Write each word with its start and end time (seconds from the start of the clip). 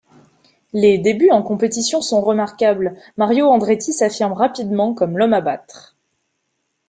Les 0.73 0.97
débuts 0.97 1.29
en 1.29 1.43
compétition 1.43 2.01
sont 2.01 2.21
remarquables, 2.21 2.97
Mario 3.17 3.45
Andretti 3.47 3.93
s'affirme 3.93 4.33
rapidement 4.33 4.95
comme 4.95 5.15
l'homme 5.19 5.33
à 5.35 5.41
battre. 5.41 5.95